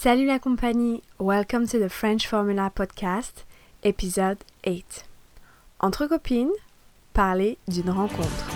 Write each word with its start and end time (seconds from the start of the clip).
Salut 0.00 0.26
la 0.26 0.38
compagnie, 0.38 1.02
welcome 1.18 1.66
to 1.66 1.76
the 1.76 1.88
French 1.88 2.28
Formula 2.28 2.70
Podcast, 2.72 3.44
épisode 3.82 4.38
8. 4.64 5.04
Entre 5.80 6.06
copines, 6.06 6.52
parler 7.12 7.58
d'une 7.66 7.90
rencontre. 7.90 8.46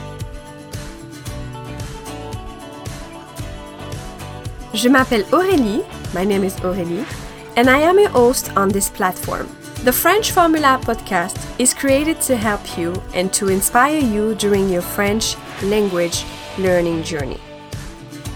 Je 4.73 4.89
m'appelle 4.89 5.25
Aurélie, 5.33 5.83
my 6.15 6.25
name 6.25 6.45
is 6.45 6.55
Aurélie, 6.63 7.05
and 7.57 7.69
I 7.69 7.81
am 7.81 7.99
a 7.99 8.09
host 8.09 8.53
on 8.57 8.69
this 8.69 8.89
platform. 8.89 9.49
The 9.83 9.93
French 9.93 10.31
Formula 10.31 10.79
podcast 10.85 11.37
is 11.59 11.75
created 11.75 12.21
to 12.21 12.37
help 12.37 12.79
you 12.79 12.93
and 13.17 13.33
to 13.33 13.49
inspire 13.49 13.99
you 13.99 14.37
during 14.37 14.71
your 14.71 14.83
French 14.83 15.35
language 15.65 16.25
learning 16.57 17.03
journey. 17.03 17.41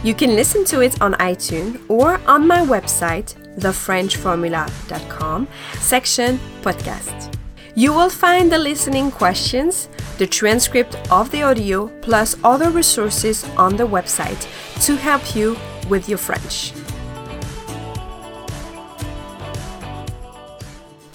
You 0.02 0.14
can 0.14 0.36
listen 0.36 0.64
to 0.66 0.80
it 0.80 1.00
on 1.00 1.14
iTunes 1.14 1.80
or 1.88 2.20
on 2.26 2.46
my 2.46 2.60
website, 2.60 3.34
thefrenchformula.com, 3.58 5.48
section 5.80 6.38
podcast. 6.62 7.34
You 7.74 7.92
will 7.92 8.10
find 8.10 8.52
the 8.52 8.58
listening 8.58 9.10
questions, 9.10 9.88
the 10.18 10.26
transcript 10.26 10.96
of 11.10 11.30
the 11.30 11.42
audio, 11.42 11.88
plus 12.02 12.36
other 12.44 12.70
resources 12.70 13.44
on 13.56 13.76
the 13.76 13.86
website 13.86 14.46
to 14.84 14.96
help 14.96 15.34
you 15.34 15.56
with 15.88 16.08
your 16.08 16.18
French. 16.18 16.72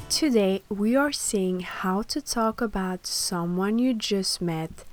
Today, 0.10 0.62
we 0.70 0.96
are 0.96 1.12
seeing 1.12 1.62
how 1.62 2.02
to 2.04 2.22
talk 2.22 2.62
about 2.62 3.08
someone 3.08 3.80
you 3.80 3.94
just 3.94 4.42
met 4.42 4.86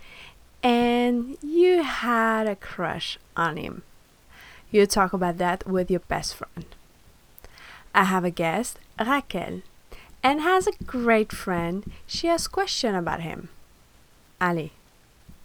and 0.63 1.37
you 1.43 1.83
had 1.83 2.47
a 2.47 2.57
crush 2.57 3.19
on 3.37 3.57
him. 3.57 3.83
You 4.71 4.87
talk 4.87 5.13
about 5.13 5.39
that 5.39 5.67
with 5.67 5.91
your 5.91 6.01
best 6.01 6.35
friend. 6.35 6.67
I 7.95 8.05
have 8.05 8.25
a 8.25 8.31
guest, 8.31 8.79
Raquel, 8.99 9.63
and 10.23 10.41
has 10.41 10.67
a 10.67 10.85
great 10.85 11.33
friend. 11.33 11.91
She 12.07 12.27
has 12.27 12.47
question 12.49 12.95
about 12.95 13.21
him. 13.21 13.49
Allez, 14.41 14.73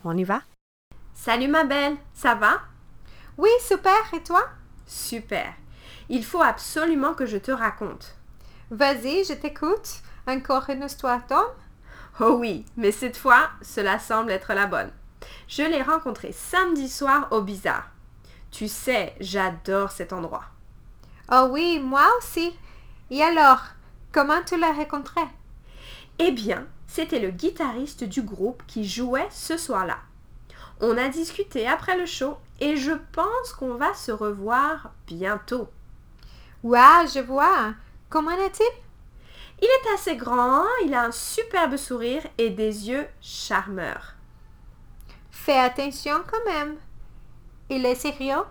on 0.03 0.17
y 0.19 0.23
va? 0.23 0.43
Salut 1.13 1.47
ma 1.47 1.63
belle, 1.63 1.97
ça 2.13 2.35
va? 2.35 2.61
Oui, 3.37 3.49
super, 3.61 4.13
et 4.13 4.23
toi? 4.23 4.49
Super. 4.85 5.55
Il 6.09 6.23
faut 6.23 6.43
absolument 6.43 7.15
que 7.15 7.25
je 7.25 7.37
te 7.37 7.51
raconte. 7.51 8.13
Vas-y, 8.69 9.23
je 9.23 9.33
t'écoute. 9.33 10.01
Encore 10.27 10.69
une 10.69 10.83
histoire 10.83 11.25
d'homme? 11.27 11.53
Oh 12.19 12.37
oui, 12.39 12.65
mais 12.77 12.91
cette 12.91 13.17
fois, 13.17 13.49
cela 13.61 13.99
semble 13.99 14.31
être 14.31 14.53
la 14.53 14.67
bonne. 14.67 14.91
Je 15.47 15.63
l'ai 15.63 15.81
rencontré 15.81 16.31
samedi 16.31 16.89
soir 16.89 17.27
au 17.31 17.41
Bizarre. 17.41 17.89
Tu 18.51 18.67
sais, 18.67 19.15
j'adore 19.19 19.91
cet 19.91 20.13
endroit. 20.13 20.45
Oh 21.31 21.47
oui, 21.51 21.79
moi 21.79 22.05
aussi. 22.17 22.55
Et 23.09 23.21
alors, 23.21 23.61
comment 24.11 24.41
tu 24.45 24.57
l'as 24.57 24.73
rencontré? 24.73 25.21
Eh 26.19 26.31
bien, 26.31 26.67
c'était 26.87 27.19
le 27.19 27.31
guitariste 27.31 28.03
du 28.03 28.21
groupe 28.21 28.63
qui 28.67 28.87
jouait 28.87 29.27
ce 29.31 29.57
soir-là. 29.57 29.97
On 30.81 30.97
a 30.97 31.09
discuté 31.09 31.67
après 31.67 31.97
le 31.97 32.05
show 32.05 32.37
et 32.59 32.75
je 32.75 32.91
pense 33.11 33.53
qu'on 33.57 33.75
va 33.75 33.93
se 33.93 34.11
revoir 34.11 34.91
bientôt. 35.07 35.69
Waouh, 36.63 37.07
je 37.07 37.19
vois. 37.19 37.73
Comment 38.09 38.31
est-il? 38.31 38.65
Il 39.61 39.65
est 39.65 39.93
assez 39.93 40.17
grand, 40.17 40.65
il 40.85 40.93
a 40.93 41.05
un 41.05 41.11
superbe 41.11 41.77
sourire 41.77 42.23
et 42.37 42.49
des 42.49 42.89
yeux 42.89 43.07
charmeurs. 43.21 44.13
Fais 45.33 45.57
attention 45.57 46.23
quand 46.29 46.45
même. 46.45 46.77
Il 47.69 47.85
est 47.85 47.95
sérieux? 47.95 48.43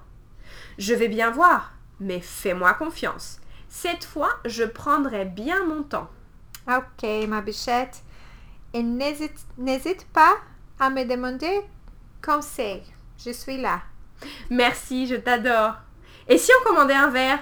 Je 0.76 0.92
vais 0.92 1.08
bien 1.08 1.30
voir, 1.30 1.72
mais 2.00 2.20
fais-moi 2.20 2.74
confiance. 2.74 3.40
Cette 3.68 4.04
fois, 4.04 4.34
je 4.44 4.64
prendrai 4.64 5.24
bien 5.24 5.64
mon 5.64 5.84
temps. 5.84 6.10
Ok, 6.68 7.08
ma 7.28 7.40
bichette. 7.40 8.02
Et 8.74 8.82
n'hésite, 8.82 9.38
n'hésite 9.56 10.06
pas 10.12 10.36
à 10.78 10.90
me 10.90 11.04
demander 11.04 11.62
conseil. 12.22 12.82
Je 13.16 13.30
suis 13.30 13.56
là. 13.56 13.80
Merci, 14.50 15.06
je 15.06 15.14
t'adore. 15.14 15.76
Et 16.28 16.36
si 16.36 16.50
on 16.60 16.64
commandait 16.68 16.94
un 16.94 17.10
verre? 17.10 17.38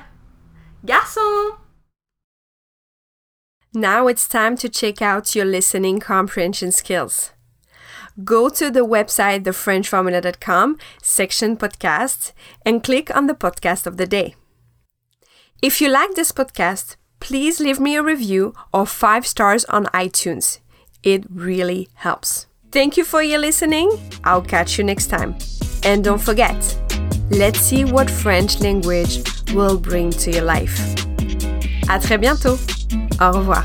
Garçon! 0.85 1.57
Now 3.75 4.07
it's 4.07 4.29
time 4.29 4.57
to 4.59 4.69
check 4.69 5.01
out 5.01 5.35
your 5.35 5.47
listening 5.47 5.99
comprehension 5.99 6.71
skills. 6.71 7.33
Go 8.25 8.49
to 8.49 8.71
the 8.71 8.85
website 8.85 9.45
thefrenchformula.com 9.45 10.79
section 11.03 11.57
podcast 11.57 12.33
and 12.67 12.83
click 12.83 13.15
on 13.15 13.27
the 13.27 13.35
podcast 13.35 13.87
of 13.87 13.97
the 13.97 14.07
day. 14.07 14.35
If 15.63 15.81
you 15.81 15.89
like 15.89 16.15
this 16.15 16.33
podcast, 16.33 16.97
please 17.21 17.61
leave 17.61 17.79
me 17.79 17.95
a 17.95 18.03
review 18.03 18.55
or 18.73 18.87
5 18.87 19.27
stars 19.27 19.65
on 19.67 19.87
iTunes. 19.87 20.59
It 21.03 21.25
really 21.31 21.89
helps. 21.95 22.47
Thank 22.73 22.97
you 22.97 23.05
for 23.05 23.23
your 23.23 23.39
listening. 23.39 23.91
I'll 24.25 24.43
catch 24.43 24.79
you 24.79 24.85
next 24.85 25.07
time. 25.09 25.37
And 25.85 26.05
don't 26.05 26.21
forget, 26.21 26.57
let's 27.31 27.61
see 27.61 27.85
what 27.85 28.11
French 28.11 28.61
language 28.61 29.23
will 29.53 29.79
bring 29.79 30.11
to 30.11 30.31
your 30.31 30.45
life. 30.45 30.79
À 31.89 31.99
très 32.01 32.19
bientôt. 32.19 32.59
Au 33.21 33.33
revoir. 33.33 33.65